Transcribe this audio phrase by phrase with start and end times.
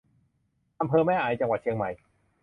[0.79, 1.89] อำเภอแม่อาย จังหวัดเชียงใหม่